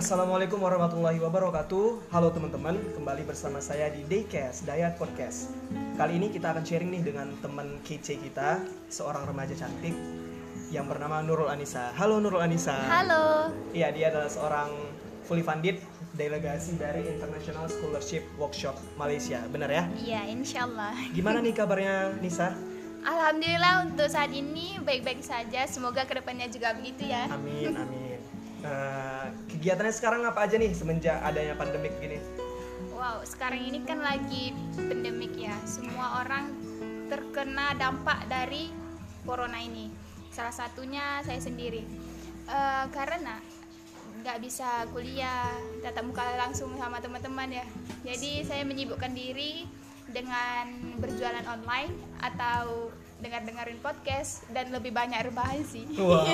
[0.00, 5.52] Assalamualaikum warahmatullahi wabarakatuh Halo teman-teman, kembali bersama saya di Daycast, Dayat Podcast
[6.00, 9.92] Kali ini kita akan sharing nih dengan teman kece kita Seorang remaja cantik
[10.72, 13.52] yang bernama Nurul Anissa Halo Nurul Anissa Halo.
[13.76, 14.72] Iya, dia adalah seorang
[15.28, 15.76] fully funded
[16.16, 19.84] delegasi dari International Scholarship Workshop Malaysia Benar ya?
[20.00, 20.96] Iya, insya Allah.
[21.12, 22.56] Gimana nih kabarnya Nisa?
[23.04, 25.68] Alhamdulillah untuk saat ini baik-baik saja.
[25.68, 27.28] Semoga ke depannya juga begitu ya.
[27.28, 28.09] Amin, amin
[28.60, 32.20] Nah, kegiatannya sekarang apa aja nih semenjak adanya pandemik gini?
[32.92, 35.56] Wow, sekarang ini kan lagi pandemik ya.
[35.64, 36.52] Semua orang
[37.08, 38.68] terkena dampak dari
[39.24, 39.88] corona ini.
[40.28, 41.82] Salah satunya saya sendiri.
[42.50, 43.40] Eh, karena
[44.20, 45.48] nggak bisa kuliah
[45.80, 47.64] tatap muka langsung sama teman-teman ya.
[48.04, 49.64] Jadi saya menyibukkan diri
[50.10, 50.68] dengan
[51.00, 55.84] berjualan online atau dengar-dengarin podcast dan lebih banyak rebahan sih.
[55.96, 56.24] Wah,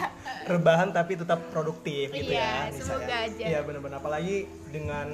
[0.52, 2.66] rebahan tapi tetap produktif gitu ya.
[2.66, 3.28] Iya, Nisa semoga ya.
[3.28, 3.44] aja.
[3.46, 4.36] Iya benar-benar apalagi
[4.68, 5.06] dengan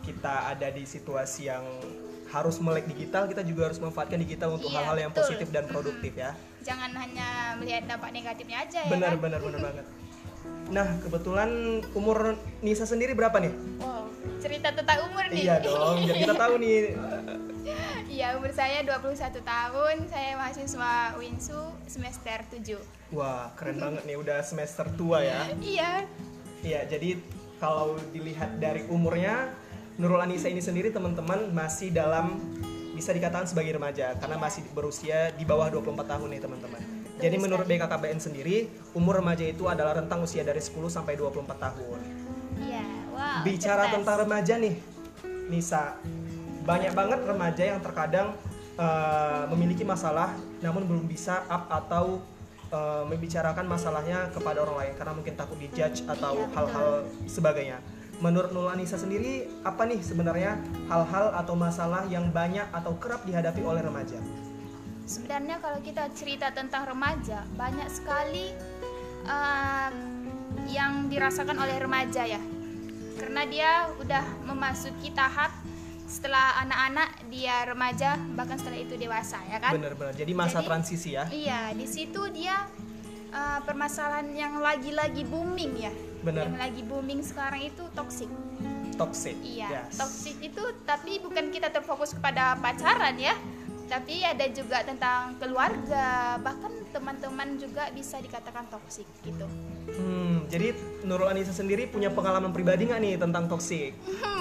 [0.00, 1.66] kita ada di situasi yang
[2.30, 5.26] harus melek digital, kita juga harus memanfaatkan digital untuk Iya, hal-hal yang betul.
[5.26, 6.30] positif dan produktif ya.
[6.62, 9.22] Jangan hanya melihat dampak negatifnya aja ya Benar, kan?
[9.26, 9.86] benar, benar banget.
[10.70, 11.50] Nah, kebetulan
[11.92, 13.50] umur Nisa sendiri berapa nih?
[13.82, 14.06] Wow,
[14.38, 15.42] cerita tentang umur nih.
[15.42, 16.78] Iya dong, biar kita tahu nih.
[18.20, 19.96] Iya, umur saya 21 tahun.
[20.10, 22.76] Saya mahasiswa Winsu semester 7.
[23.14, 25.46] Wah, keren banget nih udah semester tua ya.
[25.62, 26.04] Iya.
[26.60, 27.16] Iya, jadi
[27.56, 29.52] kalau dilihat dari umurnya
[29.96, 32.40] Nurul Anissa ini sendiri teman-teman masih dalam
[32.96, 34.44] bisa dikatakan sebagai remaja karena Iya.
[34.44, 36.82] masih berusia di bawah 24 tahun nih teman-teman.
[37.20, 38.64] Jadi menurut BKKBN sendiri,
[38.96, 42.00] umur remaja itu adalah rentang usia dari 10 sampai 24 tahun.
[42.56, 43.44] Iya, wow.
[43.44, 43.94] Bicara cerdas.
[44.00, 44.74] tentang remaja nih,
[45.52, 46.00] Nisa,
[46.64, 48.36] banyak banget remaja yang terkadang
[48.76, 52.20] eh, memiliki masalah namun belum bisa up atau
[52.70, 56.90] eh, membicarakan masalahnya kepada orang lain karena mungkin takut dijudge atau Iya, hal-hal
[57.26, 57.78] sebagainya.
[58.20, 60.60] Menurut Nurul Anissa sendiri, apa nih sebenarnya
[60.92, 64.20] hal-hal atau masalah yang banyak atau kerap dihadapi oleh remaja?
[65.08, 68.52] Sebenarnya kalau kita cerita tentang remaja, banyak sekali
[69.24, 69.94] um,
[70.68, 72.38] yang dirasakan oleh remaja ya.
[73.16, 75.52] Karena dia udah memasuki tahap
[76.20, 79.72] setelah anak-anak dia remaja bahkan setelah itu dewasa ya kan?
[79.72, 80.12] Benar-benar.
[80.12, 81.24] Jadi masa Jadi- transisi ya.
[81.32, 82.68] Iya, di situ dia
[83.32, 85.92] uh, permasalahan yang lagi-lagi booming ya.
[86.20, 86.44] Benar.
[86.52, 88.28] Yang lagi booming sekarang itu toxic.
[89.00, 89.32] Toxic.
[89.40, 89.96] Iya, Yes.
[89.96, 93.32] toxic itu tapi bukan kita terfokus kepada pacaran ya.
[93.88, 99.48] Tapi ada juga tentang keluarga, bahkan teman-teman juga bisa dikatakan toxic gitu.
[99.90, 103.96] Hmm, jadi Nurul Anissa sendiri punya pengalaman pribadi nggak nih tentang toxic?
[104.06, 104.39] Hmm.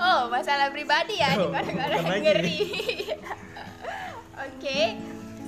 [0.00, 2.20] Oh, masalah pribadi ya, Oh, lagi.
[2.24, 2.60] ngeri.
[4.48, 4.80] Oke.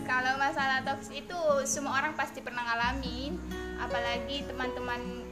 [0.06, 3.34] Kalau masalah toxic itu semua orang pasti pernah ngalamin,
[3.82, 5.26] apalagi teman-teman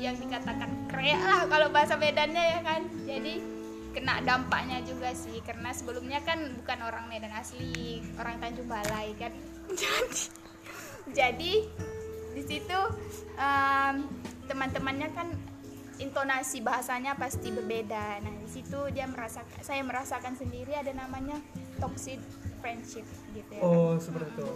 [0.00, 2.82] yang dikatakan kreak lah kalau bahasa Medannya ya kan.
[3.04, 3.44] Jadi
[3.92, 9.32] kena dampaknya juga sih karena sebelumnya kan bukan orang Medan asli, orang Tanjung Balai kan.
[9.76, 10.46] Jadi
[11.06, 11.62] jadi
[12.34, 12.80] di situ
[13.38, 13.94] em,
[14.44, 15.28] teman-temannya kan
[15.98, 18.20] intonasi bahasanya pasti berbeda.
[18.20, 21.40] Nah, di situ dia merasakan saya merasakan sendiri ada namanya
[21.80, 22.20] toxic
[22.60, 23.62] friendship gitu ya.
[23.64, 24.48] Oh, seperti itu.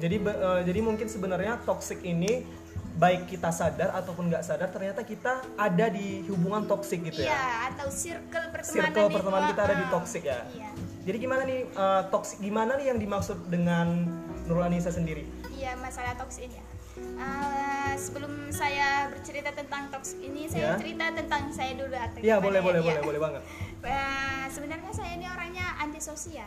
[0.00, 2.48] Jadi be- eh, jadi mungkin sebenarnya toxic ini
[2.92, 7.44] baik kita sadar ataupun nggak sadar ternyata kita ada di hubungan toxic gitu Iya, ya.
[7.72, 10.40] atau circle pertemanan Circle itu, pertemanan kita ada di ah, toxic ya.
[10.52, 10.70] Iya.
[11.02, 14.06] Jadi gimana nih eh, toxic gimana nih yang dimaksud dengan
[14.48, 15.24] Nurul Anissa sendiri?
[15.52, 16.64] Iya, masalah toxic ini ya.
[17.14, 20.76] Ah, sebelum saya bercerita tentang toxic ini, saya Ya.
[20.76, 22.62] cerita tentang saya dulu atau Iya, gimana boleh ya?
[22.62, 23.42] boleh boleh boleh banget.
[23.82, 26.46] Eh, sebenarnya saya ini orangnya antisosial.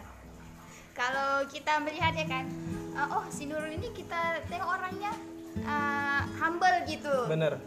[0.93, 2.47] Kalau kita melihat ya kan,
[2.93, 5.11] eh, oh si Nurul ini kita tengok orangnya
[5.57, 7.59] eh, humble gitu, Bener.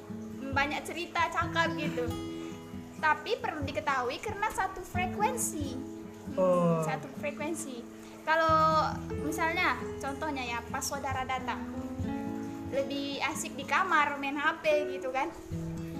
[0.50, 2.04] banyak cerita, cakap gitu.
[2.96, 5.76] Tapi perlu diketahui karena satu frekuensi,
[6.28, 6.80] Hmm, Oh.
[6.80, 7.80] satu frekuensi.
[8.22, 8.84] Kalau
[9.18, 11.64] misalnya, contohnya ya pas saudara datang,
[12.72, 15.32] lebih asik di kamar main HP gitu kan.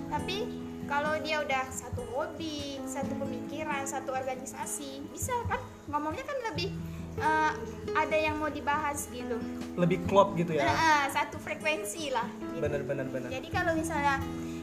[0.08, 0.48] Tapi
[0.88, 5.60] kalau dia udah satu hobi, satu pemikiran, satu organisasi, bisa kan
[5.92, 6.72] ngomongnya kan lebih
[7.20, 7.52] eh,
[7.92, 9.36] ada yang mau dibahas gitu.
[9.76, 10.64] Lebih klop gitu ya.
[10.64, 12.24] Nah, satu frekuensi lah.
[12.40, 12.60] gitu.
[12.64, 13.28] Bener bener bener.
[13.28, 14.16] Jadi kalau misalnya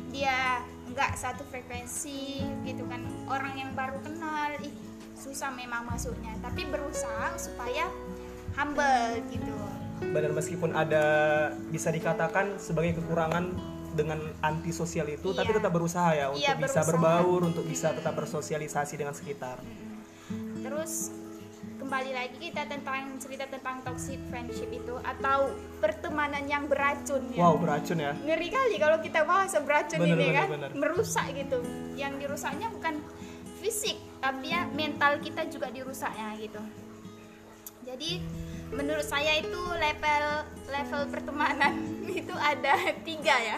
[0.09, 4.73] dia nggak satu frekuensi gitu kan orang yang baru kenal, ih
[5.13, 6.33] susah memang masuknya.
[6.41, 7.85] Tapi berusaha supaya
[8.57, 9.84] humble gitu.
[10.01, 11.05] Bener meskipun ada
[11.69, 13.47] bisa dikatakan sebagai kekurangan
[13.95, 15.57] dengan antisosial itu tapi Iya.
[15.57, 16.89] tetap berusaha ya untuk Iya, bisa berusaha.
[16.91, 19.55] berbaur, untuk bisa tetap bersosialisasi dengan sekitar.
[20.59, 21.15] Terus
[21.77, 25.47] kembali lagi kita tentang cerita tentang toxic friendship itu atau
[25.79, 27.39] pertemanan yang beracun ya.
[27.39, 28.11] Wow, beracun ya.
[28.19, 30.69] Ngeri kali kalau kita bahas beracun Bener, ini bener, kan, bener.
[30.75, 31.59] merusak gitu.
[31.95, 32.99] Yang dirusaknya bukan
[33.63, 36.59] fisik, tapi ya mental kita juga dirusaknya gitu.
[37.85, 38.19] Jadi
[38.73, 40.25] menurut saya itu level
[40.71, 41.73] level pertemanan
[42.19, 42.73] itu ada
[43.05, 43.57] tiga ya.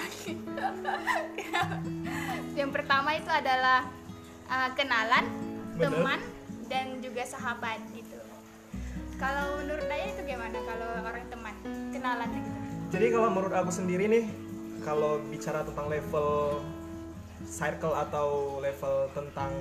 [2.60, 3.86] yang pertama itu adalah
[4.50, 5.26] uh, kenalan,
[5.78, 5.94] Bener.
[5.94, 6.20] teman,
[6.68, 8.18] dan juga sahabat gitu.
[9.18, 10.58] Kalau menurut Daya itu gimana?
[10.62, 11.56] Kalau orang teman,
[11.94, 12.50] kenalan gitu.
[12.88, 14.26] Jadi kalau menurut aku sendiri nih,
[14.86, 16.62] kalau bicara tentang level
[17.48, 19.52] circle atau level tentang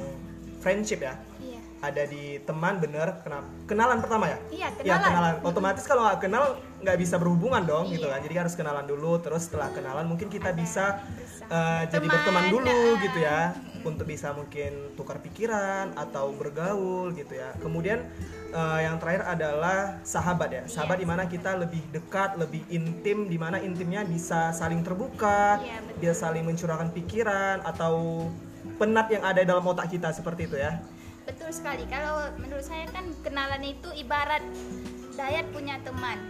[0.60, 1.55] friendship ya, Iya.
[1.76, 4.38] Ada di teman bener kena- kenalan pertama ya?
[4.48, 5.04] Iya, Ya kenalan.
[5.04, 5.34] kenalan.
[5.44, 6.44] Otomatis kalau nggak kenal
[6.76, 8.16] nggak bisa berhubungan dong gitu Iya.
[8.16, 8.20] kan.
[8.24, 9.20] Jadi harus kenalan dulu.
[9.20, 11.44] Terus setelah kenalan mungkin kita Ada, bisa bisa.
[11.46, 13.02] eh, jadi Teman, berteman dulu nah.
[13.02, 13.40] gitu ya,
[13.82, 17.52] untuk bisa mungkin tukar pikiran atau bergaul gitu ya.
[17.58, 18.08] Kemudian
[18.48, 20.62] eh, yang terakhir adalah sahabat ya.
[20.64, 25.60] Sahabat Iya, di mana kita lebih dekat, lebih intim, di mana intimnya bisa saling terbuka,
[25.60, 26.14] Iya, betul.
[26.14, 28.26] saling mencurahkan pikiran atau
[28.76, 30.80] penat yang ada dalam otak kita seperti itu ya.
[31.26, 31.82] Betul sekali.
[31.90, 34.40] Kalau menurut saya kan kenalan itu ibarat
[35.16, 36.20] Dayat punya teman.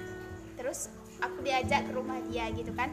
[0.54, 0.88] Terus
[1.18, 2.88] aku diajak ke rumah dia gitu kan.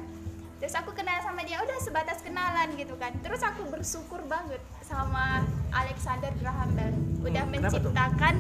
[0.58, 3.14] Terus aku kenal sama dia udah sebatas kenalan gitu kan.
[3.22, 8.36] Terus aku bersyukur banget sama Alexander Graham Bell udah Hmm, menciptakan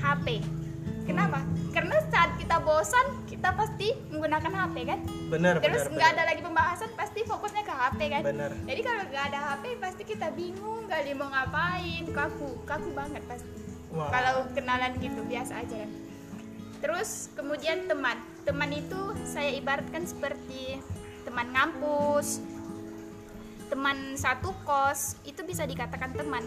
[0.00, 0.40] HP.
[1.06, 1.38] Kenapa?
[1.70, 5.00] Karena saat kita bosan kita pasti menggunakan HP kan.
[5.30, 8.22] Bener, Terus nggak ada lagi pembahasan pasti fokusnya ke HP kan.
[8.26, 8.50] Bener.
[8.66, 13.48] Jadi kalau nggak ada HP pasti kita bingung kali mau ngapain, kaku, kaku banget pasti.
[13.94, 14.10] Wah.
[14.10, 15.90] Kalau kenalan gitu biasa aja kan.
[16.82, 20.82] Terus kemudian teman, teman itu saya ibaratkan seperti
[21.22, 22.42] teman ngampus,
[23.70, 26.42] teman satu kos itu bisa dikatakan teman.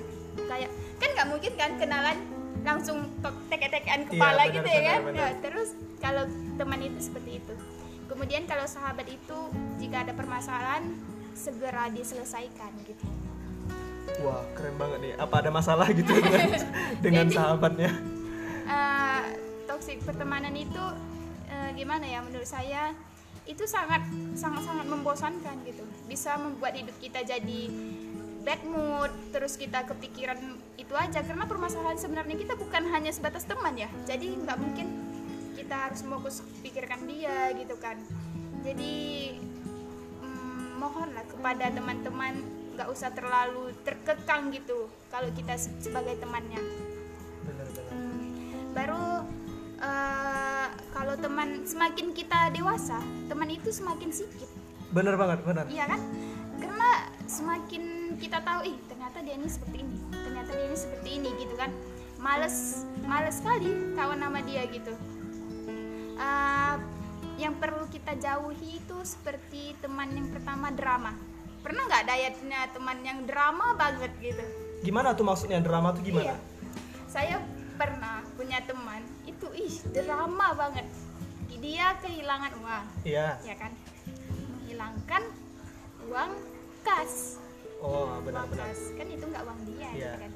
[0.51, 3.07] Kayak kan nggak mungkin kan kenalan langsung
[3.47, 5.01] tek-tekan kepala Iya, benar, gitu ya benar, kan.
[5.06, 5.19] benar.
[5.21, 6.23] Nah, terus kalau
[6.56, 7.53] teman itu seperti itu.
[8.06, 9.38] Kemudian kalau sahabat itu
[9.77, 10.83] jika ada permasalahan
[11.31, 13.06] segera diselesaikan gitu.
[14.19, 15.13] Wah, keren banget nih.
[15.15, 16.50] Apa ada masalah gitu dengan,
[17.06, 17.91] dengan Jadi- sahabatnya?
[18.65, 19.23] Eh,
[19.65, 20.83] toxic pertemanan itu
[21.47, 22.94] eh, gimana ya menurut saya
[23.45, 27.61] itu sangat sangat sangat membosankan gitu bisa membuat hidup kita jadi
[28.44, 30.39] bad mood terus kita kepikiran
[30.80, 31.19] itu aja.
[31.24, 33.89] Karena permasalahan sebenarnya kita bukan hanya sebatas teman ya.
[34.07, 34.88] Jadi nggak mungkin
[35.59, 38.00] kita harus fokus pikirkan dia gitu kan.
[38.63, 38.95] Jadi
[40.24, 42.33] mm, mohonlah kepada teman-teman
[42.80, 46.63] nggak usah terlalu terkekang gitu kalau kita se- sebagai temannya.
[47.44, 47.92] Bener-bener.
[48.69, 49.25] baru
[49.81, 54.47] eh, kalau teman semakin kita dewasa teman itu semakin sedikit.
[54.95, 55.65] Bener banget, bener.
[55.68, 56.01] iya kan?
[56.57, 56.89] Karena
[57.27, 61.56] semakin kita tahu ih ternyata dia ini seperti ini ternyata dia ini seperti ini gitu
[61.59, 61.71] kan
[62.17, 64.94] males males sekali kawan nama dia gitu
[66.19, 66.75] Eh,
[67.39, 71.15] yang perlu kita jauhi itu seperti teman yang pertama drama
[71.63, 74.44] pernah nggak dayatnya teman yang drama banget gitu
[74.79, 76.35] Gimana tuh maksudnya drama tuh gimana?
[76.35, 76.38] Iya.
[77.11, 77.35] Saya
[77.75, 80.88] pernah punya teman itu ih drama banget.
[81.59, 83.35] Dia kehilangan uang, Iya.
[83.44, 83.75] ya kan?
[84.56, 85.23] Menghilangkan
[86.07, 86.31] uang
[86.88, 87.35] kas.
[87.80, 88.68] Oh, benar-benar.
[88.72, 90.31] Kan itu nggak uang dia, gitu kan?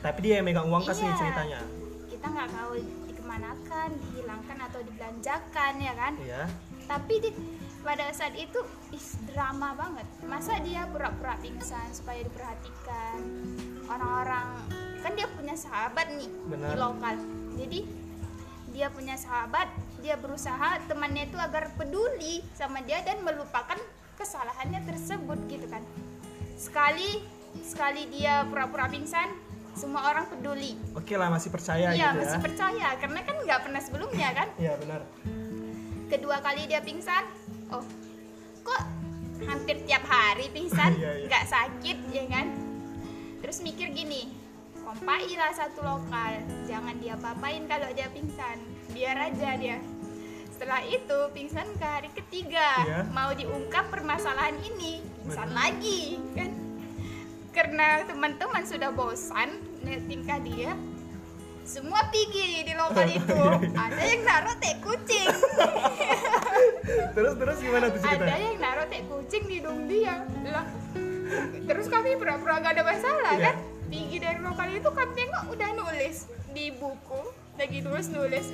[0.00, 1.18] Tapi dia yang megang uang kas nih Iya.
[1.20, 1.60] ceritanya.
[2.08, 2.72] Kita nggak tahu
[3.08, 6.12] dikemanakan, dihilangkan atau dibelanjakan, ya kan?
[6.20, 6.42] Iya.
[6.88, 7.30] Tapi di,
[7.80, 8.60] pada saat itu
[8.92, 10.06] ih, drama banget.
[10.24, 13.20] Masa dia pura-pura pingsan supaya diperhatikan
[13.88, 14.48] orang-orang
[15.00, 16.68] kan dia punya sahabat nih Benar.
[16.68, 17.14] di lokal.
[17.56, 17.80] Jadi
[18.70, 19.66] dia punya sahabat,
[20.04, 23.80] dia berusaha temannya itu agar peduli sama dia dan melupakan
[24.20, 25.80] kesalahannya tersebut gitu kan.
[26.60, 27.24] Sekali
[27.64, 29.32] sekali dia pura-pura pingsan,
[29.72, 30.76] semua orang peduli.
[30.92, 32.20] Oke lah, masih percaya Iya, gitu ya.
[32.20, 35.00] masih percaya karena kan nggak pernah sebelumnya kan Iya, benar.
[36.06, 37.22] kedua kali dia pingsan
[37.70, 37.86] oh
[38.60, 38.82] kok
[39.40, 41.26] hampir tiap hari pingsan Iya, iya.
[41.26, 42.46] nggak sakit ya kan
[43.40, 44.34] terus mikir gini
[44.76, 46.34] kompailah satu lokal
[46.66, 48.58] jangan dia papain kalau dia pingsan
[48.90, 49.78] biar aja dia
[50.60, 52.68] setelah itu pingsan ke hari ketiga.
[52.84, 53.00] Iya.
[53.08, 55.00] mau diungkap permasalahan ini.
[55.24, 55.56] Pingsan Benar.
[55.56, 56.50] lagi kan?
[57.50, 59.56] Karena teman-teman sudah bosan
[60.04, 60.76] tingkah dia
[61.64, 63.40] semua pergi di lokal itu.
[63.40, 65.28] Iya, ada yang naruh teh kucing.
[67.16, 68.36] Terus terus gimana tuh ada ceritanya?
[68.36, 70.28] yang naruh teh kucing di hidung dia.
[70.44, 70.66] Lah
[71.64, 73.44] terus kami pura-pura gak ada masalah Iya.
[73.48, 73.56] kan?
[73.88, 76.16] Tinggi dari lokal itu kami tengok udah nulis
[76.50, 77.22] di buku
[77.56, 78.46] lagi tulis nulis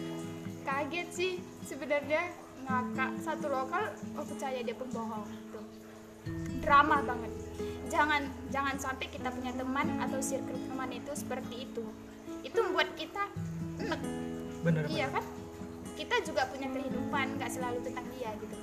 [0.66, 1.32] kaget sih
[1.62, 2.26] sebenarnya
[2.66, 3.84] ngakak satu lokal
[4.18, 5.22] oh percaya dia pembohong
[5.54, 5.62] tuh
[6.58, 7.30] drama banget.
[7.86, 11.86] Jangan jangan sampai kita punya teman atau circle teman itu seperti itu.
[12.42, 13.30] Itu membuat kita
[13.78, 14.00] enek
[14.66, 15.22] bener iya kan?
[15.94, 18.56] Kita juga punya kehidupan nggak selalu tentang dia gitu.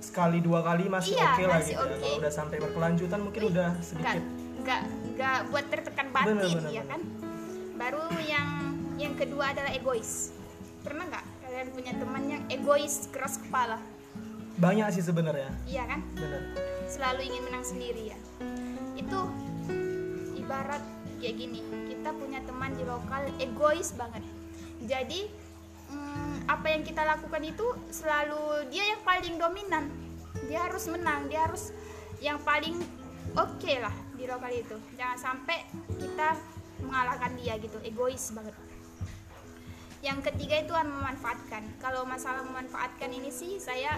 [0.00, 1.84] Sekali dua kali masih Iya, oke lah masih gitu ya.
[1.84, 2.00] oke.
[2.00, 4.22] kalau udah sampai berkelanjutan mungkin udah nggak sedikit.
[4.64, 4.80] nggak
[5.14, 6.84] nggak buat tertekan batin Bener, bener, ya bener.
[6.88, 7.00] kan?
[7.76, 8.48] Baru yang
[8.96, 10.32] yang kedua adalah egois.
[10.80, 11.24] Pernah nggak
[11.54, 13.78] kalian punya teman yang egois keras kepala.
[14.58, 15.54] Banyak sih sebenarnya.
[15.70, 16.02] Iya kan?
[16.18, 16.42] Bener.
[16.90, 18.18] Selalu ingin menang sendiri ya.
[18.98, 19.30] Itu
[20.34, 20.82] ibarat
[21.22, 24.26] kayak gini kita punya teman di lokal egois banget.
[24.82, 25.30] Jadi
[25.94, 29.86] mm, apa yang kita lakukan itu selalu dia yang paling dominan.
[30.50, 31.70] Dia harus menang dia harus
[32.18, 32.82] yang paling
[33.38, 34.74] oke lah di lokal itu.
[34.98, 35.70] Jangan sampai
[36.02, 36.34] kita
[36.82, 38.73] mengalahkan dia gitu egois banget
[40.04, 41.64] yang ketiga itu memanfaatkan.
[41.80, 43.96] Kalau masalah memanfaatkan ini sih saya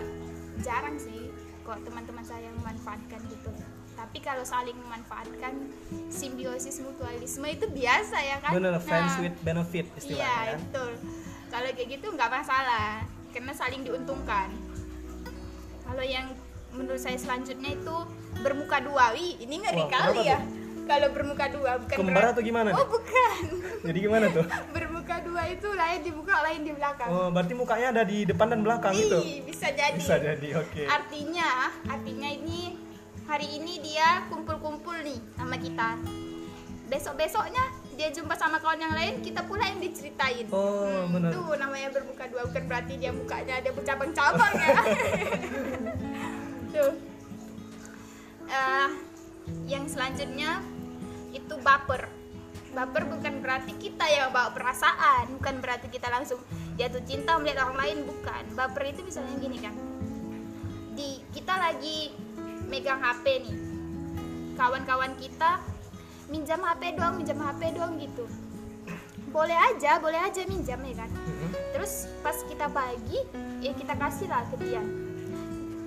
[0.62, 1.34] jarang sih
[1.66, 3.50] kok teman-teman saya memanfaatkan gitu.
[3.98, 5.66] Tapi kalau saling memanfaatkan
[6.06, 8.54] simbiosis mutualisme itu biasa ya kan?
[8.54, 10.58] Bener friends Nah, with benefit iya istilahnya kan?
[10.62, 10.92] betul.
[11.50, 13.02] Kalau kayak gitu nggak masalah
[13.34, 14.48] karena saling diuntungkan.
[15.82, 16.30] Kalau yang
[16.70, 17.96] menurut saya selanjutnya itu
[18.46, 20.38] bermuka dua Wih, ini ngeri Wah, kali ya
[20.86, 22.70] kalau bermuka dua bukan Kembar berarti- atau gimana?
[22.72, 23.42] Oh bukan.
[23.82, 24.46] Jadi gimana tuh?
[24.74, 27.08] Bermuka dua itu lain di muka lain di belakang.
[27.10, 29.98] Oh berarti mukanya ada di depan dan belakang Ih, bisa jadi.
[29.98, 30.82] Bisa jadi oke.
[30.86, 32.78] Artinya artinya ini
[33.26, 35.98] hari ini dia kumpul-kumpul nih sama kita.
[36.86, 37.64] Besok-besoknya
[37.98, 40.46] dia jumpa sama kawan yang lain kita pula yang diceritain.
[40.54, 41.34] Oh, benar.
[41.34, 44.76] itu namanya bermuka dua bukan berarti dia mukanya ada bercabang-cabang ya.
[46.76, 46.92] Tuh.
[48.46, 48.90] Eh,
[49.66, 50.62] yang selanjutnya
[51.36, 52.08] itu baper.
[52.72, 56.40] Baper bukan berarti kita yang bawa perasaan bukan berarti kita langsung
[56.76, 58.42] jatuh cinta melihat orang lain bukan.
[58.56, 59.74] Baper itu misalnya gini kan.
[60.96, 62.12] Di kita lagi
[62.68, 63.56] megang HP nih.
[64.56, 65.60] Kawan-kawan kita
[66.32, 68.24] minjam HP doang minjam HP doang gitu.
[69.30, 71.10] Boleh aja boleh aja minjam ya kan?
[71.12, 71.52] Mm-mm.
[71.76, 73.20] terus pas kita bagi
[73.60, 74.80] ya kita kasih lah ke dia.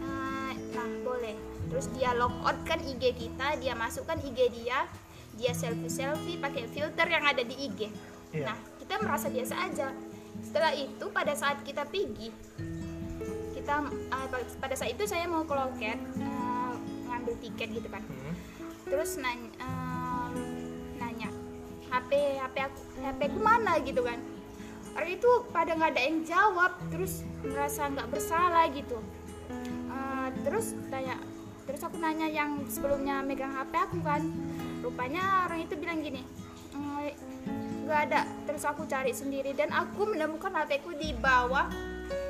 [0.06, 1.34] Eh, nah boleh.
[1.70, 4.86] Terus dia log out kan IG kita dia masukkan IG dia
[5.39, 7.88] dia selfie selfie pakai filter yang ada di IG
[8.29, 8.46] Iya.
[8.46, 9.88] nah kita merasa biasa aja.
[10.46, 12.29] Setelah itu pada saat kita pergi
[13.58, 14.27] kita eh,
[14.62, 16.74] pada saat itu saya mau ke loket eh,
[17.10, 18.03] ngambil tiket gitu kan.
[18.05, 18.36] Mm.
[18.89, 20.34] terus nanya em,
[20.98, 21.29] nanya
[21.93, 23.77] HP HP aku HP ku mana?
[23.81, 24.17] gitu kan.
[24.98, 28.98] Orang itu pada nggak ada yang jawab terus merasa nggak bersalah gitu.
[29.89, 31.17] Eh, terus tanya
[31.65, 34.25] terus aku nanya yang sebelumnya megang HP aku kan
[34.89, 36.25] rupanya orang itu bilang gini
[36.74, 37.13] "Eh,
[37.86, 39.53] nggak ada terus aku cari sendiri.
[39.53, 41.69] Dan aku menemukan HP ku di bawah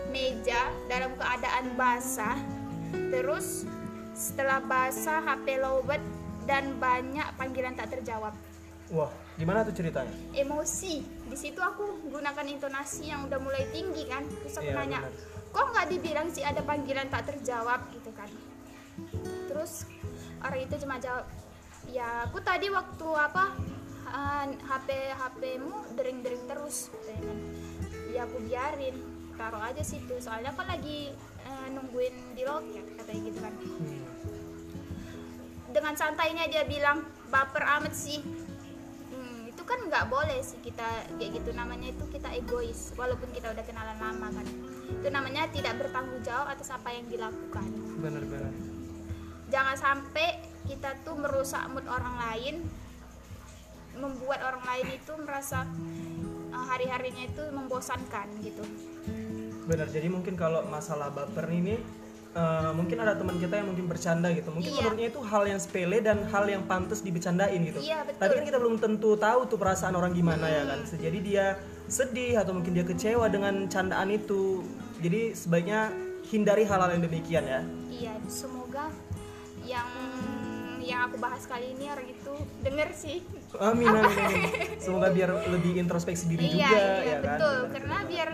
[0.09, 2.35] meja dalam keadaan basah.
[2.91, 3.63] Terus
[4.11, 6.03] setelah basah HP lowbat
[6.43, 8.35] dan banyak panggilan tak terjawab.
[8.89, 10.11] Wah gimana tuh ceritanya?
[10.33, 10.99] Emosi.
[11.29, 14.25] Di situ aku gunakan intonasi yang udah mulai tinggi kan.
[14.25, 15.13] Terus aku Iya, nanya benar.
[15.49, 17.79] kok nggak dibilang sih ada panggilan tak terjawab?
[17.93, 18.27] Gitu kan.
[19.47, 19.85] Terus
[20.41, 21.23] orang itu cuma jawab
[21.89, 23.45] ya aku tadi waktu apa
[24.09, 27.39] eh, HP HPmu dering-dering terus katanya kan.
[28.09, 28.95] ya aku biarin
[29.39, 30.13] taruh aja situ.
[30.19, 31.13] Soalnya kan lagi
[31.45, 33.53] eh, nungguin di loket katanya gitu kan.
[33.57, 34.03] Hmm.
[35.69, 38.25] dengan santainya dia bilang baper amat sih.
[39.13, 41.53] Hmm, itu kan nggak boleh sih kita kayak gitu.
[41.53, 44.47] Namanya itu kita egois walaupun kita udah kenalan lama kan.
[44.89, 47.69] Itu namanya tidak bertanggung jawab atas apa yang dilakukan.
[48.01, 48.79] Bener-bener
[49.49, 52.55] jangan sampai kita tuh merusak mood orang lain
[53.99, 55.67] membuat orang lain itu merasa
[56.49, 58.63] eh, hari-harinya itu membosankan gitu.
[59.67, 61.75] Bener jadi mungkin kalau masalah baper ini
[62.31, 64.49] eh, mungkin ada teman kita yang mungkin bercanda gitu.
[64.49, 64.77] Mungkin Iya.
[64.79, 67.79] menurutnya itu hal yang sepele dan hal yang pantas dibecandain gitu.
[67.81, 68.19] Iya, betul.
[68.21, 70.79] tapi kan kita belum tentu tahu tuh perasaan orang gimana ya kan?
[70.85, 74.61] Jadi dia sedih atau mungkin dia kecewa dengan candaan itu.
[75.01, 75.89] Jadi sebaiknya
[76.29, 77.61] hindari hal-hal yang demikian ya.
[77.89, 78.93] Iya semoga
[79.65, 79.89] yang
[80.89, 82.33] yang aku bahas kali ini orang itu
[82.65, 83.21] denger sih.
[83.61, 84.41] Amin amin, amin.
[84.81, 87.37] semoga biar lebih introspeksi diri iya, juga iya ya kan?
[87.37, 87.57] betul.
[87.77, 88.29] Karena biar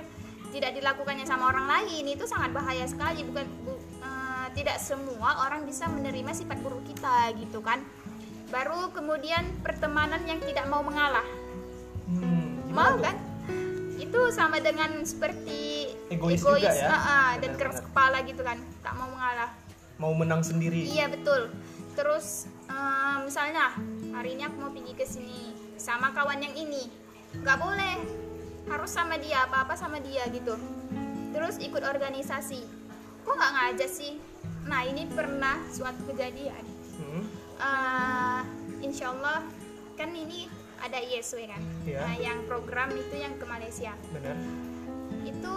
[0.56, 3.28] tidak dilakukannya sama orang lain itu sangat bahaya sekali.
[3.28, 7.84] Bukan bu- eh, tidak semua orang bisa menerima sifat buruk kita gitu kan?
[8.48, 11.28] Baru kemudian pertemanan yang tidak mau mengalah.
[12.08, 13.04] Hmm, mau tuh?
[13.04, 13.16] kan?
[14.00, 16.88] Itu sama dengan seperti Egois juga ya?
[16.88, 17.86] ah, dan Benar, keras benar.
[17.90, 19.50] kepala gitu kan tak mau mengalah.
[19.96, 20.86] Mau menang sendiri.
[20.86, 21.52] Iya betul.
[21.96, 23.72] Terus eh, misalnya
[24.12, 25.42] hari ini aku mau pergi ke sini
[25.75, 26.88] sama kawan yang ini,
[27.36, 27.96] nggak boleh
[28.66, 30.56] harus sama dia apa apa sama dia gitu.
[31.32, 32.62] Terus ikut organisasi,
[33.22, 34.20] kok nggak ngajak sih?
[34.66, 36.64] Nah ini pernah suatu kejadian.
[36.96, 37.24] Hmm,
[37.56, 38.42] Eh,
[38.84, 39.40] insya Allah
[39.96, 42.04] kan ini ada ISW kan Iya.
[42.04, 44.36] nah yang program itu yang ke Malaysia benar
[45.24, 45.56] itu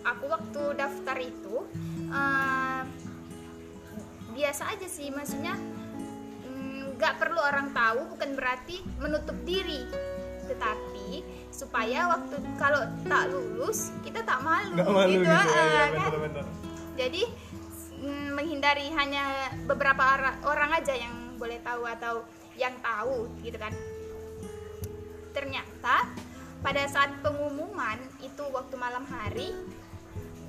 [0.00, 1.66] aku waktu daftar itu
[2.06, 2.82] eh,
[4.32, 5.54] biasa aja sih maksudnya
[6.48, 9.84] mm, nggak perlu orang tahu bukan berarti menutup diri.
[10.42, 11.22] Tetapi
[11.54, 16.10] supaya waktu kalau tak lulus kita tak malu, nggak malu gitu, ah, ya, kan?
[16.10, 16.46] benar-benar
[16.96, 17.22] jadi
[18.04, 22.14] mm, menghindari hanya beberapa orang aja yang boleh tahu atau
[22.54, 23.72] yang tahu gitu kan.
[25.32, 26.06] Ternyata
[26.60, 29.56] pada saat pengumuman itu waktu malam hari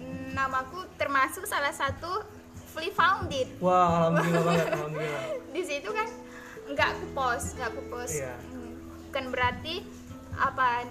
[0.03, 2.21] mm, namaku termasuk salah satu
[2.73, 3.47] fully founded.
[3.61, 5.23] Wah alhamdulillah banget alhamdulillah.
[5.55, 6.07] Di situ kan
[6.73, 8.33] nggak aku post nggak aku post Iya.
[8.49, 8.73] Hmm,
[9.13, 9.85] kan berarti
[10.33, 10.89] apa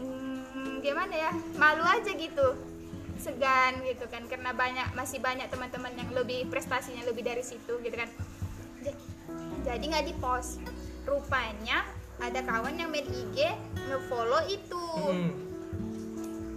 [0.00, 1.30] hmm, gimana ya
[1.60, 2.56] malu aja gitu.
[3.18, 7.92] Segan gitu kan karena banyak masih banyak teman-teman yang lebih prestasinya lebih dari situ gitu
[7.92, 8.08] kan.
[8.80, 9.00] Ja-
[9.66, 10.64] jadi nggak di post
[11.04, 11.84] rupanya
[12.18, 13.36] ada kawan yang main IG
[13.86, 14.84] ngefollow itu.
[15.04, 15.30] Mm-mm.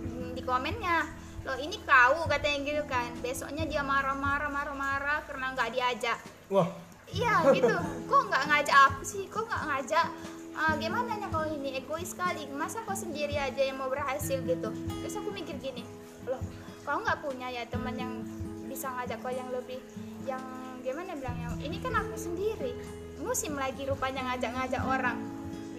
[0.01, 5.69] Hmm, di komennya loh ini kau katanya gitu kan besoknya dia marah-marah marah-marah karena nggak
[5.73, 6.19] diajak
[6.53, 6.69] wah
[7.11, 7.75] Iya gitu.
[8.09, 9.27] Kok nggak ngajak aku sih?
[9.27, 10.07] Kok nggak ngajak?
[10.55, 12.47] Ah, gimana nya kau ini egois sekali.
[12.47, 14.69] Masa kau sendiri aja yang mau berhasil gitu?
[14.71, 15.83] Terus aku mikir gini,
[16.23, 16.39] loh,
[16.87, 18.23] kau nggak punya ya teman yang
[18.67, 19.83] bisa ngajak kau yang lebih,
[20.23, 20.39] yang
[20.87, 21.51] gimana bilangnya?
[21.59, 22.71] Ini kan aku sendiri.
[23.19, 25.19] Musim lagi rupanya ngajak-ngajak orang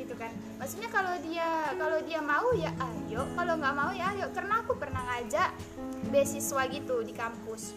[0.02, 4.30] gitu kan maksudnya kalau dia kalau dia mau ya ayo kalau nggak mau ya ayo.
[4.30, 5.50] Karena aku pernah ngajak
[6.14, 7.74] beasiswa gitu di kampus.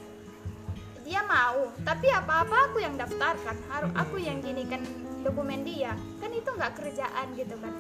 [1.02, 3.58] Dia mau tapi apa-apa aku yang daftarkan.
[3.74, 4.86] Harus aku yang ginikan
[5.26, 5.98] dokumen dia.
[6.22, 7.74] Kan itu nggak kerjaan gitu kan.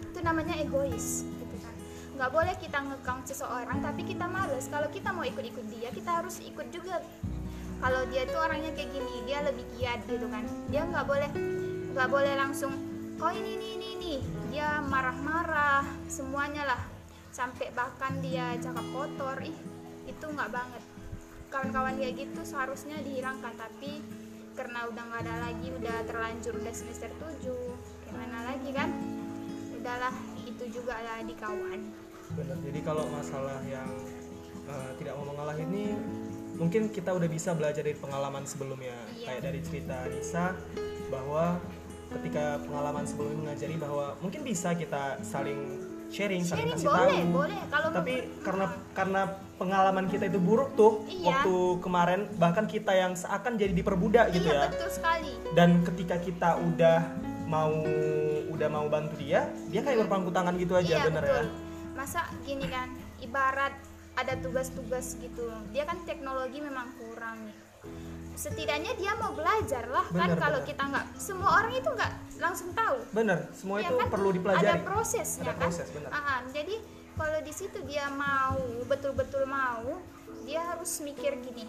[0.00, 1.74] Itu namanya egois gitu kan.
[2.16, 4.64] Nggak boleh kita ngekang seseorang tapi kita males.
[4.72, 7.04] Kalau kita mau ikut-ikut dia kita harus ikut juga.
[7.84, 10.48] Kalau dia tuh orangnya kayak gini dia lebih giat gitu kan.
[10.72, 11.28] Dia nggak boleh
[11.92, 12.91] nggak boleh langsung
[13.22, 14.14] kau ini ini ini ini
[14.50, 16.82] dia marah-marah semuanya lah.
[17.30, 19.38] Sampai bahkan dia cakap kotor.
[19.46, 19.54] Ih
[20.10, 20.82] itu nggak banget.
[21.46, 23.54] Kawan-kawan kayak gitu seharusnya dihilangkan.
[23.54, 24.02] Tapi
[24.58, 27.14] karena udah nggak ada lagi udah terlanjur udah semester
[27.46, 27.46] 7
[28.10, 28.90] gimana lagi kan?
[29.70, 31.80] Udahlah itu juga lah di kawan.
[32.34, 33.86] Benar jadi kalau masalah yang
[34.66, 35.94] eh, tidak mau mengalah ini
[36.58, 38.98] mungkin kita udah bisa belajar dari pengalaman sebelumnya.
[39.14, 39.30] Iya.
[39.30, 40.58] kayak dari cerita Nisa
[41.06, 41.62] bahwa
[42.20, 45.80] ketika pengalaman sebelumnya mengajari bahwa mungkin bisa kita saling
[46.12, 47.32] sharing, saling sharing kasih boleh tahu.
[47.32, 47.60] boleh.
[47.72, 49.22] Kalau tapi karena karena
[49.56, 51.24] pengalaman kita itu buruk tuh Iya.
[51.24, 54.68] waktu kemarin bahkan kita yang seakan jadi diperbudak gitu iya ya.
[54.68, 55.32] betul sekali.
[55.56, 56.98] Dan ketika kita udah
[57.48, 57.72] mau
[58.48, 61.46] udah mau bantu dia dia kayak berpangku tangan gitu aja iya bener betul.
[61.48, 61.50] Ya
[61.92, 62.88] masa gini kan
[63.20, 63.72] ibarat
[64.12, 65.48] ada tugas-tugas gitu.
[65.72, 67.56] Dia kan teknologi memang kurang nih
[68.32, 72.70] setidaknya dia mau belajar lah kan Benar, kalau kita nggak semua orang itu nggak langsung
[72.72, 74.08] tahu bener semua Iya itu kan?
[74.08, 76.10] perlu dipelajari ada prosesnya Ada kan proses, benar.
[76.10, 76.38] Ah, ah.
[76.50, 76.74] jadi
[77.12, 78.56] kalau di situ dia mau
[78.88, 80.00] betul-betul mau
[80.42, 81.68] dia harus mikir gini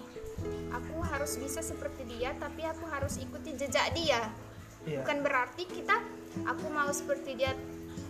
[0.71, 4.31] aku harus bisa seperti dia tapi aku harus ikuti jejak dia
[4.83, 4.99] Iya.
[4.99, 5.95] bukan berarti kita
[6.43, 7.55] aku mau seperti dia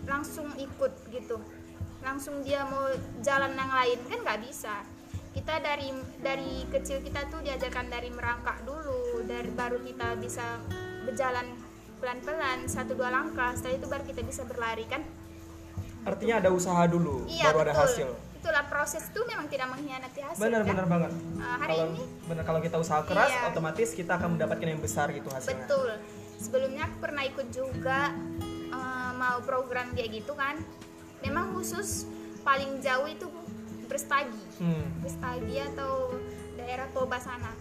[0.10, 1.38] langsung ikut gitu
[2.02, 2.90] langsung dia mau
[3.22, 4.82] jalan yang lain kan nggak bisa
[5.34, 5.90] kita dari
[6.22, 10.62] dari kecil kita tuh diajarkan dari merangkak dulu dari baru kita bisa
[11.04, 11.58] berjalan
[11.98, 15.02] pelan-pelan satu dua langkah setelah itu baru kita bisa berlari kan
[16.04, 18.10] artinya ada usaha dulu iya baru betul ada hasil
[18.44, 20.70] itulah proses tuh memang tidak mengkhianati hasil benar kan?
[20.70, 23.42] benar banget Ah, hari kalau ini benar kalau kita usaha keras Iya.
[23.50, 25.90] otomatis kita akan mendapatkan yang besar gitu hasilnya Betul.
[26.34, 28.12] Sebelumnya aku pernah ikut juga
[28.68, 30.60] eh, mau program kayak gitu kan.
[31.24, 32.04] Memang khusus
[32.44, 33.32] paling jauh itu
[33.94, 34.42] Brastagi.
[34.58, 35.06] hmm.
[35.06, 36.18] Brastagi atau
[36.58, 37.54] daerah Toba sana.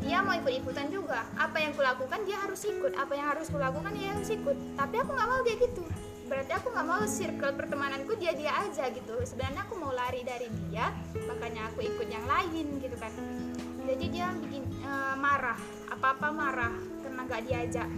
[0.00, 1.28] Dia mau ikut-ikutan juga.
[1.36, 2.96] Apa yang kulakukan dia harus ikut.
[2.96, 4.56] Apa yang harus kulakukan dia harus ikut.
[4.72, 5.84] Tapi aku nggak mau kayak gitu.
[6.24, 9.20] Berarti aku nggak mau circle pertemananku dia dia aja gitu.
[9.28, 10.88] Sebenarnya aku mau lari dari dia,
[11.28, 13.12] makanya aku ikut yang lain gitu kan.
[13.84, 15.58] Jadi dia bikin eh, marah,
[15.92, 16.72] apa-apa marah
[17.04, 17.88] karena nggak diajak.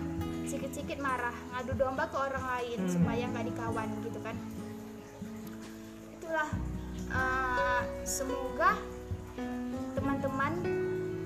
[0.48, 2.90] Sikit-sikit marah, ngadu domba ke orang lain Hmm.
[2.90, 4.34] supaya nggak dikawan gitu kan.
[6.18, 6.50] Itulah
[7.12, 8.76] eh, semoga
[9.92, 10.52] teman-teman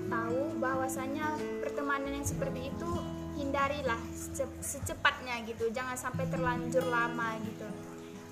[0.07, 2.89] tahu bahwasanya pertemanan yang seperti itu
[3.37, 7.67] hindarilah sece- secepatnya gitu jangan sampai terlanjur lama gitu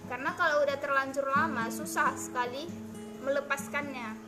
[0.06, 2.70] karena kalau udah terlanjur lama susah sekali
[3.26, 4.26] melepaskannya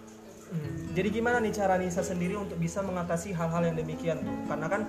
[0.48, 0.96] Hmm.
[0.96, 4.16] Jadi gimana nih cara Nisa sendiri untuk bisa mengatasi hal-hal yang demikian?
[4.48, 4.88] Karena kan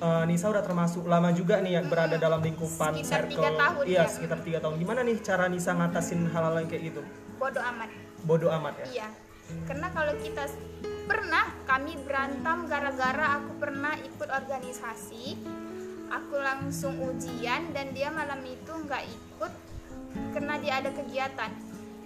[0.00, 3.32] eh, Nisa udah termasuk lama juga nih yang berada dalam lingkupan Sekitar circle.
[3.36, 4.04] tiga tahun iya, ya.
[4.08, 4.74] sekitar tiga tahun.
[4.80, 7.02] Gimana nih cara Nisa ngatasin hal-hal yang kayak gitu?
[7.40, 7.88] bodoh amat
[8.20, 8.86] Bodoh amat ya.
[8.92, 9.08] iya
[9.64, 10.44] karena kalau kita
[11.08, 15.40] pernah kami berantem gara-gara aku pernah ikut organisasi
[16.06, 19.52] aku langsung ujian dan dia malam itu nggak ikut
[20.36, 21.50] karena dia ada kegiatan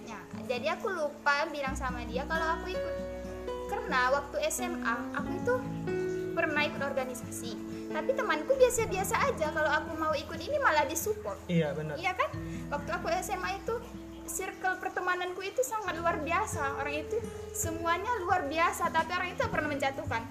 [0.07, 2.95] ya jadi aku lupa bilang sama dia kalau aku ikut
[3.67, 5.55] karena waktu SMA aku itu
[6.35, 7.51] pernah ikut organisasi.
[7.95, 11.39] Tapi temanku biasa-biasa aja kalau aku mau ikut ini malah disupport.
[11.47, 11.95] Iya benar.
[11.95, 12.29] Iya kan?
[12.67, 13.75] Waktu aku SMA itu
[14.27, 16.75] circle pertemananku itu sangat luar biasa.
[16.83, 17.17] Orang itu
[17.55, 20.23] semuanya luar biasa tapi orang itu pernah menjatuhkan.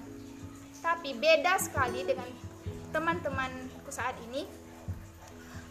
[0.84, 2.28] Tapi beda sekali dengan
[2.92, 4.44] teman-temanku saat ini.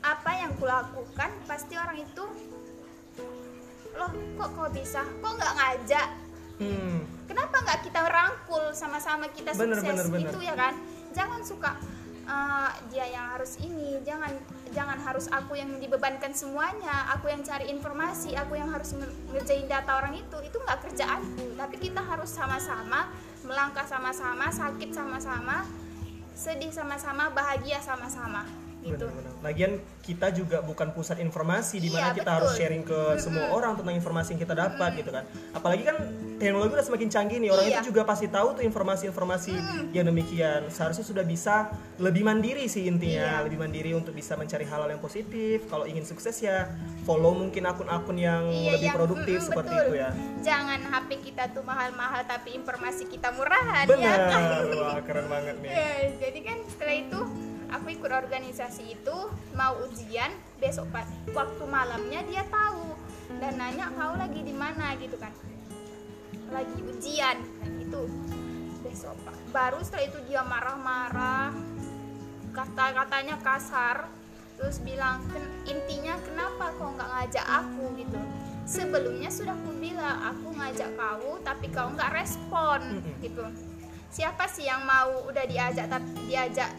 [0.03, 2.25] Apa yang kulakukan pasti orang itu
[3.93, 5.05] loh kok kau bisa?
[5.21, 6.07] Kok nggak ngajak?
[6.59, 7.12] Hmm.
[7.25, 9.89] Kenapa nggak kita rangkul sama-sama kita Bener, sukses?
[9.89, 10.21] bener, bener.
[10.27, 10.73] gitu ya kan?
[11.11, 11.71] Jangan suka
[12.23, 13.99] "Eh, dia yang harus ini.
[14.01, 14.31] Jangan
[14.71, 17.11] jangan harus aku yang dibebankan semuanya.
[17.13, 20.37] Aku yang cari informasi aku yang harus nge- ngerjain data orang itu.
[20.39, 21.59] Itu nggak kerjaanku.
[21.59, 23.11] Tapi kita harus sama-sama
[23.43, 25.67] melangkah sama-sama sakit sama-sama
[26.33, 28.47] sedih sama-sama bahagia sama-sama
[28.85, 29.31] gitu Benar-benar.
[29.41, 32.59] Lagian kita juga bukan pusat informasi di mana Iya, kita harus betul.
[32.59, 35.23] sharing ke semua orang tentang informasi yang kita dapat gitu kan.
[35.51, 35.95] Apalagi kan
[36.35, 37.49] teknologi udah semakin canggih nih.
[37.49, 37.75] Orang Iya.
[37.77, 39.53] itu juga pasti tahu tuh informasi-informasi
[39.91, 40.67] yang demikian.
[40.67, 43.43] Seharusnya sudah bisa lebih mandiri sih intinya, Iya.
[43.43, 45.63] lebih mandiri untuk bisa mencari hal-hal yang positif.
[45.65, 46.67] Kalau ingin sukses ya
[47.01, 49.85] follow mungkin akun-akun yang Iya, lebih yang- produktif mm-mm, seperti betul.
[49.85, 50.09] itu ya.
[50.43, 54.19] jangan HP kita tuh mahal-mahal tapi informasi kita murahan ya Benar.
[54.27, 54.43] kan
[54.73, 55.69] Wah, keren banget nih.
[55.69, 57.19] Ya, jadi kan setelah itu
[57.73, 59.17] aku ikut organisasi itu
[59.57, 60.29] mau ujian
[60.61, 62.93] besok pa- waktu malamnya dia tahu.
[63.41, 65.33] Dan nanya kau lagi di mana gitu kan.
[66.53, 68.05] Lagi ujian nah, gitu.
[68.85, 71.53] Besok pak baru setelah itu dia marah-marah.
[72.53, 74.05] Kata-katanya kasar.
[74.53, 77.89] Terus bilang "Ken- intinya kenapa kau nggak ngajak aku?
[77.97, 78.21] gitu.
[78.63, 83.01] Sebelumnya sudah aku bilang aku ngajak kau tapi kau nggak respon.
[83.17, 83.43] Gitu.
[84.13, 86.69] Siapa sih yang mau udah diajak tapi diajak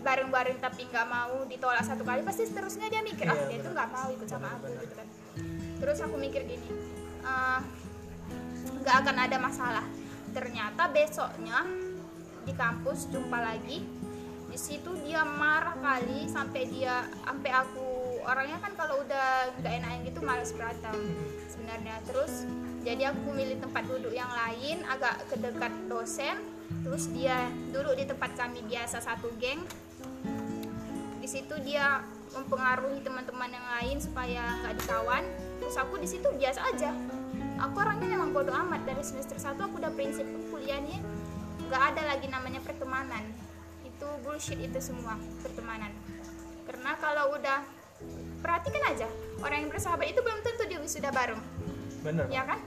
[0.00, 3.72] bareng-bareng tapi nggak mau ditolak satu kali pasti seterusnya dia mikir ah Iya, dia tuh
[3.76, 5.08] nggak mau ikut sama aku gitu kan.
[5.80, 6.68] Terus aku mikir gini
[7.24, 7.60] "Ah,
[8.80, 9.86] nggak akan ada masalah.
[10.32, 11.64] Ternyata besoknya
[12.48, 13.84] di kampus jumpa lagi
[14.50, 19.90] di situ dia marah kali sampai dia sampai aku orangnya kan kalau udah nggak enak
[20.08, 20.96] gitu malas berantem
[21.46, 22.00] sebenarnya.
[22.08, 22.48] Terus
[22.80, 26.40] jadi aku milih tempat duduk yang lain agak ke dekat dosen
[26.86, 29.60] terus dia duduk di tempat kami biasa satu geng
[31.30, 32.02] situ dia
[32.34, 35.22] mempengaruhi teman-teman yang lain supaya nggak dikawan
[35.62, 36.90] terus aku di situ biasa aja.
[37.62, 38.82] Aku orangnya memang bodoh amat.
[38.82, 40.98] Dari semester 1 aku udah prinsip kuliahnya
[41.70, 43.22] nggak ada lagi namanya pertemanan.
[43.86, 45.14] Itu bullshit itu semua
[45.46, 45.94] pertemanan.
[46.66, 47.62] Karena kalau udah
[48.42, 49.06] perhatikan aja
[49.44, 51.42] orang yang bersahabat itu belum tentu dia sudah bareng.
[52.00, 52.26] Benar.
[52.32, 52.58] ya kan?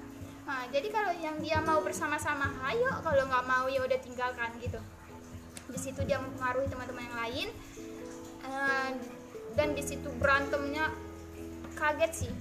[0.44, 2.92] Nah, jadi kalau yang dia mau bersama-sama ayo.
[3.02, 4.80] Kalau nggak mau ya udah tinggalkan gitu.
[5.68, 7.48] Di situ dia mempengaruhi teman-teman yang lain
[8.54, 8.90] Eh,
[9.58, 10.94] dan di situ berantemnya
[11.74, 12.32] kaget sih.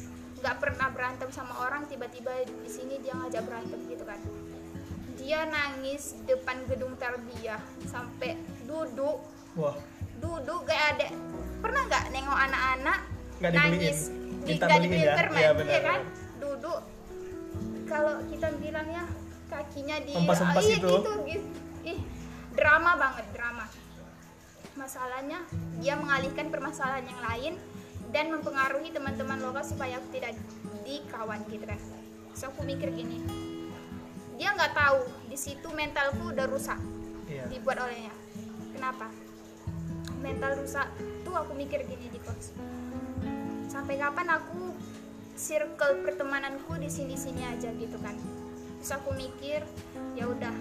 [0.43, 4.21] Nggak pernah berantem sama orang tiba-tiba di sini dia ngajak berantem gitu kan.
[5.17, 9.23] Dia nangis depan gedung tarbiyah sampai duduk.
[9.57, 9.77] Wah,
[10.19, 11.07] duduk kayak ada
[11.63, 12.99] pernah nggak nengok anak-anak
[13.41, 14.11] nangis?
[14.43, 15.15] Di nggak dibeliin ya?
[15.15, 16.01] permen Iya, ya, benar, kan?
[16.43, 16.81] Duduk.
[17.87, 19.05] Kalau kita bilangnya
[19.53, 20.91] kakinya di Hempas-hempas iya, itu.
[20.97, 21.49] gitu, gitu.
[21.83, 21.99] ih
[22.57, 23.27] drama banget
[24.83, 25.39] masalahnya
[25.79, 27.53] dia mengalihkan permasalahan yang lain
[28.11, 30.35] dan mempengaruhi teman-teman lokal supaya aku tidak
[30.83, 31.79] dikawan gitu kan.
[32.35, 33.23] So aku mikir gini
[34.35, 36.75] dia nggak tahu di situ mentalku udah rusak
[37.31, 37.47] iya.
[37.47, 38.11] dibuat olehnya.
[38.75, 39.07] Kenapa?
[40.19, 40.91] Mental rusak
[41.23, 42.51] tuh aku mikir gini di kos
[43.71, 44.75] sampai kapan aku
[45.39, 48.19] circle pertemananku di sini sini aja gitu kan?
[48.83, 49.63] Terus aku mikir
[50.19, 50.53] ya udah.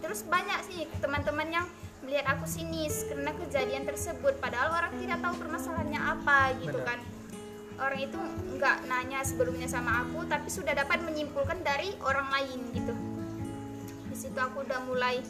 [0.00, 1.66] Terus banyak sih teman-teman yang
[2.06, 4.38] melihat aku sinis karena kejadian tersebut.
[4.38, 6.86] Padahal orang tidak tahu permasalahannya apa gitu Benar.
[6.86, 6.98] kan.
[7.76, 8.18] Orang itu
[8.56, 12.94] nggak nanya sebelumnya sama aku tapi sudah dapat menyimpulkan dari orang lain gitu.
[14.06, 15.20] Di situ aku udah mulai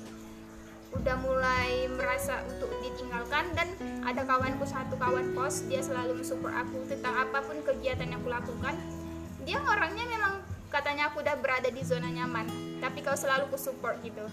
[0.95, 3.51] udah mulai merasa untuk ditinggalkan.
[3.57, 3.73] Dan
[4.05, 8.31] ada kawanku satu kawan pos dia selalu mensupport aku tentang apa pun kegiatan yang aku
[8.31, 8.77] lakukan.
[9.43, 12.45] Dia orangnya memang katanya aku udah berada di zona nyaman
[12.85, 14.27] tapi kau selalu ku support gitu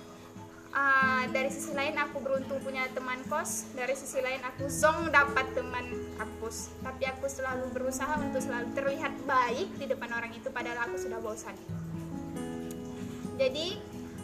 [0.74, 3.70] Ah, dari sisi lain aku beruntung punya teman kos.
[3.78, 5.86] Dari sisi lain aku zong dapat teman
[6.18, 6.74] kampus.
[6.82, 11.22] Tapi aku selalu berusaha untuk selalu terlihat baik di depan orang itu padahal aku sudah
[11.22, 11.54] bosan.
[13.38, 13.78] Jadi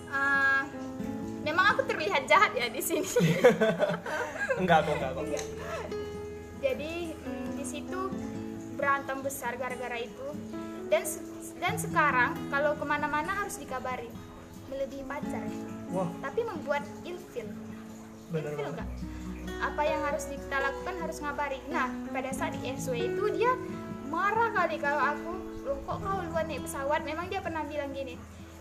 [0.10, 0.66] ah,
[1.46, 3.06] memang aku terlihat jahat ya di sini.
[4.60, 5.24] Enggak kok, enggak kok.
[6.66, 8.10] Jadi mm, di situ
[8.74, 10.28] berantem besar gara-gara itu.
[10.90, 11.06] Dan
[11.62, 14.10] dan sekarang kalau ke mana-mana harus dikabari
[14.74, 15.46] melebihi pacar.
[15.46, 17.50] ya Wah, tapi membuat ilfil
[18.30, 18.76] bener ilfil banget.
[18.78, 18.90] nggak?
[19.60, 21.60] Apa yang harus kita lakukan harus ngabari.
[21.74, 23.52] Nah pada saat di SW itu dia
[24.06, 25.32] marah kali kalau aku
[25.66, 27.02] loh kok kau luar naik pesawat?
[27.02, 28.18] Memang dia pernah bilang gini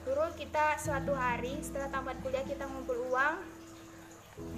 [0.09, 3.45] dulu kita suatu hari setelah tamat kuliah kita ngumpul uang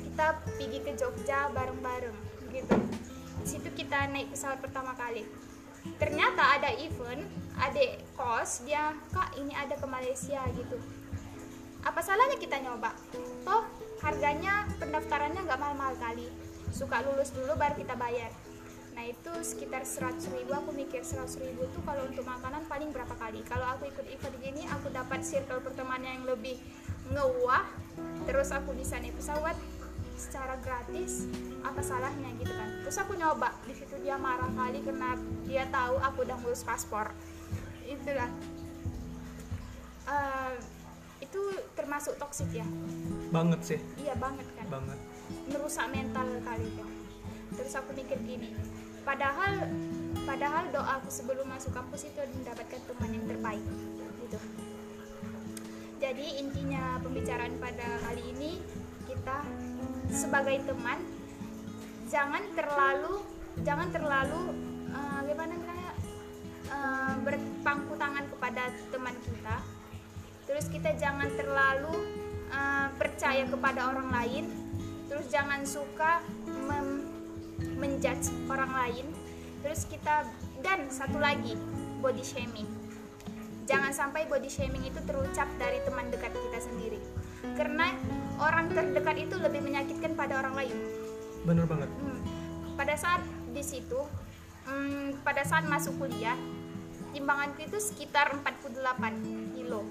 [0.06, 2.14] kita pergi ke Jogja bareng-bareng
[2.54, 2.76] gitu.
[3.42, 5.26] Di situ kita naik pesawat pertama kali.
[5.98, 7.26] Ternyata ada event
[7.58, 10.78] adik kos dia kak ini ada ke Malaysia gitu
[11.84, 12.92] apa salahnya kita nyoba?
[13.44, 13.64] Toh
[14.04, 16.28] harganya pendaftarannya nggak mahal-mahal kali.
[16.70, 18.30] Suka lulus dulu baru kita bayar.
[18.94, 23.14] Nah itu sekitar 100 ribu aku mikir 100 ribu tuh kalau untuk makanan paling berapa
[23.16, 23.40] kali?
[23.48, 26.60] Kalau aku ikut event gini aku dapat circle pertemanan yang lebih
[27.10, 27.64] ngewah
[28.28, 29.56] terus aku bisa naik pesawat
[30.20, 31.24] secara gratis
[31.64, 32.68] apa salahnya gitu kan?
[32.84, 35.16] Terus aku nyoba di situ dia marah kali karena
[35.48, 37.08] dia tahu aku udah ngurus paspor.
[37.88, 38.28] Itulah.
[40.04, 40.58] Uh,
[42.00, 42.64] termasuk toksik ya?
[43.28, 43.78] Banget sih.
[44.00, 44.64] Iya banget kan?
[44.72, 44.98] Banget.
[45.52, 46.88] Merusak mental kali kan
[47.50, 48.54] terus aku mikir gini
[49.02, 49.68] padahal
[50.22, 53.64] padahal doa aku sebelum masuk kampus itu mendapatkan teman yang terbaik
[54.24, 54.38] gitu.
[56.00, 58.50] Jadi intinya pembicaraan pada kali ini
[59.04, 59.44] kita
[60.08, 60.98] sebagai teman
[62.08, 63.20] jangan terlalu
[63.66, 64.40] jangan terlalu
[64.94, 65.92] uh, gimana namanya
[66.72, 68.59] uh, berpangku tangan kepada
[70.70, 71.98] terus kita jangan terlalu
[72.54, 74.44] uh, percaya kepada orang lain.
[75.10, 76.22] Terus jangan suka
[77.74, 79.10] menjudge orang lain.
[79.66, 80.30] Terus kita
[80.62, 81.58] dan satu lagi
[81.98, 82.70] body shaming.
[83.66, 87.02] Jangan sampai body shaming itu terucap dari teman dekat kita sendiri.
[87.58, 87.90] Karena
[88.38, 90.76] orang terdekat itu lebih menyakitkan pada orang lain.
[91.50, 91.90] Bener banget.
[91.98, 92.22] Hmm.
[92.78, 93.98] pada saat di situ
[94.70, 96.38] hmm, pada saat masuk kuliah
[97.12, 99.84] timbanganku itu sekitar 48 kilo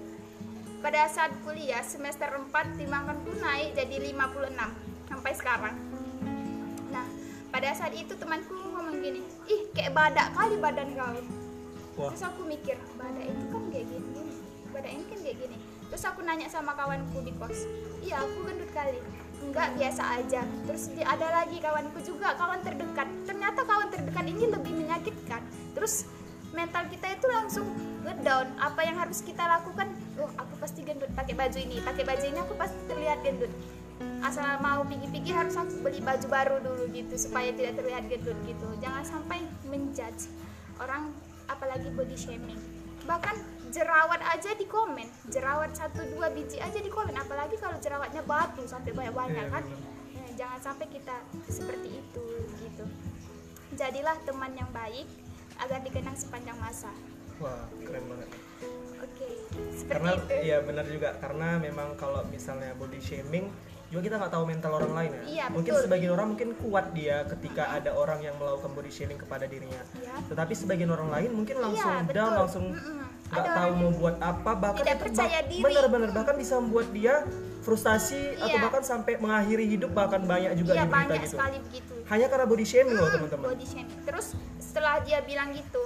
[0.80, 5.76] pada saat kuliah semester 4 timbanganku naik jadi 56 sampai sekarang.
[6.88, 7.06] Nah
[7.52, 9.20] pada saat itu temanku ngomong gini
[9.52, 11.20] ih kayak badak kali badan kau.
[12.00, 12.16] Wah.
[12.16, 14.08] terus aku mikir badak itu kan kayak gini,
[14.72, 15.58] badak ini kan kayak gini.
[15.90, 17.68] Terus aku nanya sama kawanku di kos
[18.00, 19.04] iya aku gendut kali.
[19.44, 20.42] Enggak biasa aja.
[20.64, 23.08] Terus ada lagi kawanku juga kawan terdekat.
[23.28, 25.44] Ternyata kawan terdekat ini lebih menyakitkan.
[25.76, 26.08] Terus
[26.56, 27.68] mental kita itu langsung
[28.08, 28.48] ngedown.
[28.64, 29.92] Apa yang harus kita lakukan?
[30.20, 31.82] Oh aku pasti gendut pakai baju ini.
[31.82, 33.50] Pakai baju ini aku pasti terlihat gendut
[34.20, 38.68] asal mau pergi-pergi harus aku beli baju baru dulu gitu supaya tidak terlihat gendut gitu.
[38.78, 40.30] Jangan sampai menjudge
[40.78, 41.10] orang
[41.50, 42.62] apalagi body shaming.
[43.10, 43.36] Bahkan
[43.74, 45.10] jerawat aja di komen.
[45.34, 47.18] Jerawat satu dua biji aja di komen.
[47.18, 49.64] Apalagi kalau jerawatnya batu sampai banyak banyak Iya, kan.
[50.14, 51.16] Nah, jangan sampai kita
[51.50, 52.24] seperti itu
[52.62, 52.86] gitu.
[53.74, 55.10] Jadilah teman yang baik
[55.60, 56.94] agar dikenang sepanjang masa
[57.40, 58.30] wah keren banget.
[59.00, 59.28] Oke
[59.72, 60.34] seperti karena itu.
[60.46, 61.10] ya benar juga.
[61.18, 63.48] Karena memang kalau misalnya body shaming
[63.90, 65.24] juga kita nggak tahu mental orang lain ya.
[65.26, 65.84] Iya, mungkin betul.
[65.84, 69.82] sebagian orang mungkin kuat dia ketika ada orang yang melakukan body shaming kepada dirinya.
[69.96, 70.14] Iya.
[70.30, 72.38] tetapi sebagian orang lain mungkin langsung Iya, down betul.
[72.38, 72.66] langsung
[73.30, 75.64] nggak Ada tahu mau buat apa bahkan tidak percaya diri.
[75.64, 77.16] benar-benar bahkan bisa membuat dia
[77.60, 78.62] frustasi atau Iya.
[78.64, 81.34] bahkan sampai mengakhiri hidup bahkan banyak juga iya di berita banyak gitu.
[81.36, 81.94] sekali begitu.
[82.06, 83.46] Hanya karena body shaming loh Hmm, teman-teman.
[83.48, 84.00] body shaming.
[84.04, 84.28] Terus
[84.60, 85.82] setelah dia bilang gitu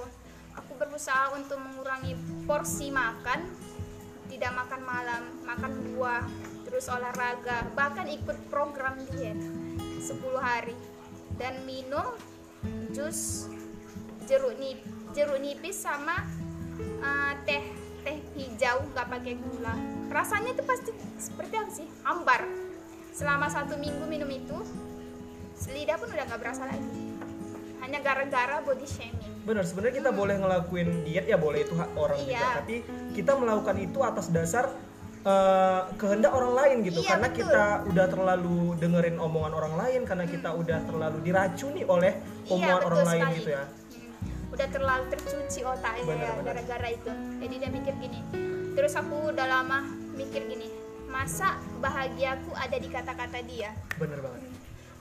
[0.74, 2.18] aku berusaha untuk mengurangi
[2.50, 3.46] porsi makan
[4.26, 6.26] tidak makan malam makan buah
[6.66, 9.38] terus olahraga bahkan ikut program diet
[10.02, 10.74] 10 hari.
[11.38, 12.18] Dan minum
[12.90, 13.46] jus
[14.26, 14.82] jeruk nip
[15.14, 16.26] jeruk nipis sama
[16.98, 17.62] uh, teh
[18.02, 19.78] teh hijau nggak pakai gula.
[20.10, 20.90] Rasanya itu pasti
[21.22, 21.86] seperti apa sih?
[22.02, 22.42] Hambar
[23.14, 24.58] selama satu minggu minum itu
[25.70, 27.13] lidah pun udah nggak berasa lagi
[27.84, 29.32] hanya gara-gara body shaming.
[29.44, 32.32] Benar sebenarnya kita boleh ngelakuin diet ya boleh itu hak orang juga.
[32.32, 32.48] Iya.
[32.64, 32.74] tapi
[33.12, 34.64] kita melakukan itu atas dasar
[35.24, 37.04] eh, kehendak orang lain gitu.
[37.04, 37.38] Iya, karena betul.
[37.44, 42.12] kita udah terlalu dengerin omongan orang lain karena kita udah terlalu diracuni oleh
[42.48, 43.36] Iya, omongan betul orang lain sekali.
[43.36, 43.64] gitu ya.
[43.64, 47.10] Hmm, udah terlalu tercuci otaknya Bener, ya gara-gara itu.
[47.44, 48.20] Jadi dia mikir gini
[48.74, 49.86] terus aku udah lama
[50.18, 50.66] mikir gini
[51.06, 53.70] masa bahagiaku ada di kata-kata dia?
[54.02, 54.53] Bener banget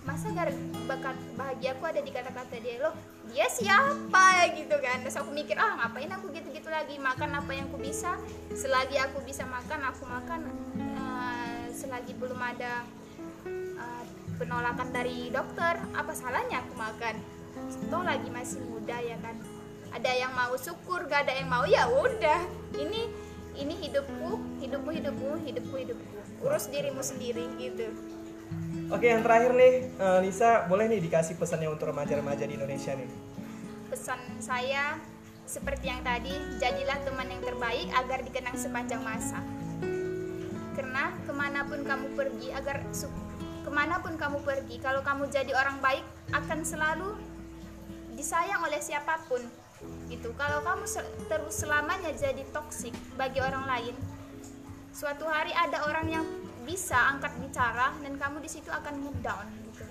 [0.03, 0.51] masa gara
[0.83, 2.83] bakat bahagiaku ada di kata-kata dia?
[2.83, 2.95] Loh
[3.31, 4.51] dia siapa?
[4.51, 5.03] Gitu kan.
[5.03, 6.99] Terus aku mikir ah ngapain aku gitu-gitu lagi?
[6.99, 8.19] Makan apa yang aku bisa?
[8.51, 10.39] Selagi aku bisa makan aku makan.
[10.75, 12.83] Eh, selagi belum ada
[13.79, 14.03] eh,
[14.35, 17.15] penolakan dari dokter apa salahnya aku makan?
[17.87, 19.39] Toh lagi masih muda ya kan.
[19.93, 22.43] Ada yang mau syukur gak ada yang mau ya udah.
[22.75, 23.01] Ini
[23.53, 26.17] ini hidupku hidupku hidupku hidupku hidupku.
[26.43, 27.87] Urus dirimu sendiri gitu
[28.91, 33.09] oke yang terakhir nih eh, Nisa boleh nih dikasih pesannya untuk remaja-remaja di Indonesia nih?
[33.93, 34.97] Pesan saya
[35.47, 39.39] seperti yang tadi jadilah teman yang terbaik agar dikenang sepanjang masa.
[40.73, 42.81] Karena ke mana pun kamu pergi agar
[43.63, 47.15] ke mana pun kamu pergi kalau kamu jadi orang baik akan selalu
[48.17, 49.43] disayang oleh siapa pun
[50.09, 50.33] gitu.
[50.33, 50.89] Kalau kamu
[51.29, 53.95] terus selamanya jadi toksik bagi orang lain
[54.93, 56.25] suatu hari ada orang yang
[56.63, 59.85] bisa angkat bicara dan kamu di situ akan mood down gitu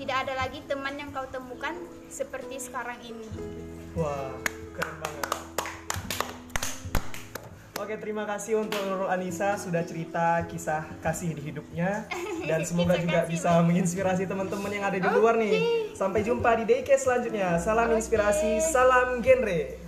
[0.00, 1.74] tidak ada lagi teman yang kau temukan
[2.08, 3.26] seperti sekarang ini
[3.98, 4.38] Wah,
[4.70, 5.26] keren banget.
[7.80, 12.04] Oke, terima kasih untuk Nurul Anissa sudah cerita kisah kasih di hidupnya
[12.44, 15.88] dan semoga juga kasih, bisa menginspirasi teman-teman yang ada di luar nih.
[15.96, 17.56] Sampai jumpa di Daycast selanjutnya.
[17.56, 19.79] Salam inspirasi, salam genre.